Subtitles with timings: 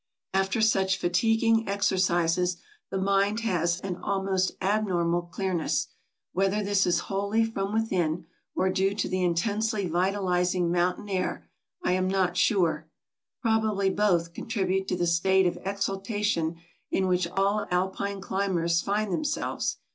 [0.33, 2.57] After such fatiguing exercises
[2.89, 5.89] the mind has an almost abnormal clearness;
[6.33, 8.25] whether this is wholly from within,
[8.55, 11.47] or due to the intensely vitalizing mountain air,
[11.83, 12.89] I am not sure;
[13.43, 16.55] probably both contribute to the state of exaltation
[16.89, 19.77] in which all alpine climbers find themselves.